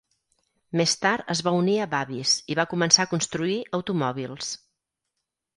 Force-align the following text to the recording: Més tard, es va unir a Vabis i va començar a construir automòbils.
Més 0.79 0.93
tard, 1.03 1.25
es 1.33 1.43
va 1.49 1.53
unir 1.57 1.75
a 1.83 1.87
Vabis 1.93 2.33
i 2.53 2.57
va 2.63 2.67
començar 2.73 3.05
a 3.07 3.13
construir 3.15 3.61
automòbils. 3.81 4.53